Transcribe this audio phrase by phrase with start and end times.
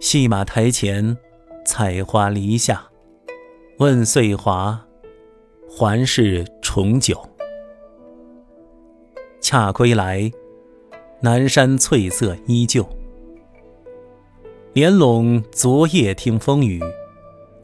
[0.00, 1.16] 戏马台前，
[1.64, 2.88] 采花篱下，
[3.78, 4.80] 问岁华，
[5.68, 7.20] 还是重九。
[9.40, 10.30] 恰归来，
[11.20, 12.88] 南山翠色依旧。
[14.72, 16.80] 帘拢昨夜听风雨，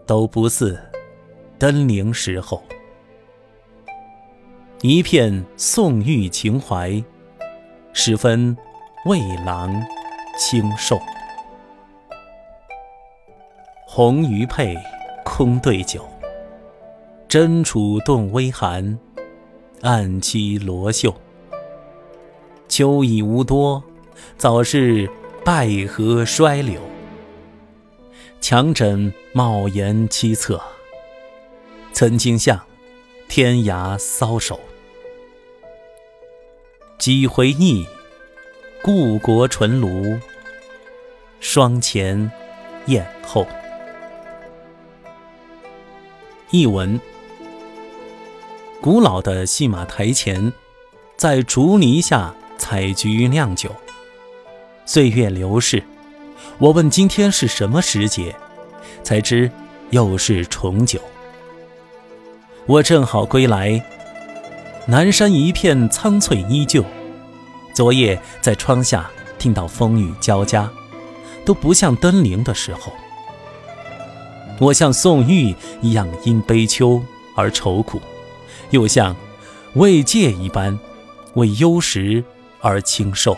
[0.05, 0.77] 都不似
[1.57, 2.61] 登临时候。
[4.83, 7.03] 一片宋玉情怀，
[7.93, 8.57] 十分
[9.07, 9.73] 魏郎
[10.37, 10.99] 清瘦。
[13.97, 14.77] 红鱼配，
[15.25, 16.05] 空对酒。
[17.29, 18.99] 真楚动微寒，
[19.83, 21.15] 暗栖罗袖。
[22.67, 23.81] 秋已无多，
[24.37, 25.09] 早是
[25.45, 26.81] 败荷衰柳。
[28.41, 30.61] 墙枕帽檐凄恻，
[31.93, 32.61] 曾经向
[33.29, 34.59] 天涯搔首。
[36.99, 37.87] 几回忆，
[38.83, 40.19] 故国纯庐，
[41.39, 42.29] 霜前
[42.87, 43.47] 燕后。
[46.55, 47.01] 译文：
[48.81, 50.53] 古老的戏马台前，
[51.17, 53.75] 在竹篱下采菊酿酒。
[54.87, 55.83] 岁月流逝，
[56.59, 58.37] 我问今天是什么时节，
[59.03, 59.51] 才知
[59.91, 61.01] 又是重九。
[62.67, 63.85] 我正好归来，
[64.87, 66.85] 南山一片苍翠依旧。
[67.75, 69.11] 昨夜在窗下
[69.41, 70.71] 听到风雨交加，
[71.45, 72.93] 都不像登临的时候。
[74.61, 77.03] 我像宋玉一样因悲秋
[77.35, 78.01] 而愁苦，
[78.71, 79.15] 又像
[79.75, 80.79] 魏介一般
[81.35, 82.23] 为忧时
[82.61, 83.37] 而清瘦。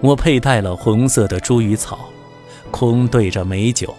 [0.00, 2.08] 我佩戴了红色的茱萸草，
[2.70, 3.94] 空对着美酒，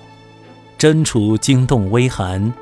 [0.77, 2.53] 真楚惊动微寒，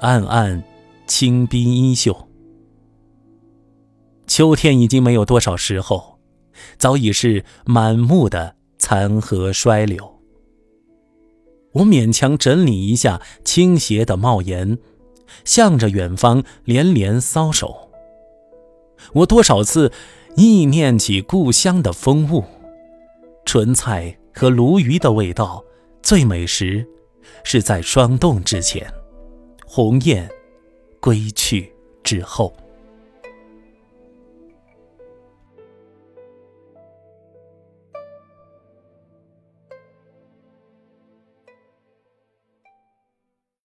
[0.00, 0.62] 暗暗
[1.06, 2.28] 轻逼衣袖。
[4.26, 6.18] 秋天已经没有多少时候，
[6.78, 10.15] 早已是满目的残荷衰柳。
[11.76, 14.78] 我勉强整理一下倾斜的帽檐，
[15.44, 17.90] 向着远方连连搔首。
[19.12, 19.92] 我多少次
[20.36, 22.44] 忆念起故乡的风物，
[23.44, 25.62] 莼菜和鲈鱼的味道
[26.02, 26.86] 最美时，
[27.44, 28.90] 是在霜冻之前，
[29.66, 30.26] 鸿雁
[30.98, 31.70] 归去
[32.02, 32.56] 之后。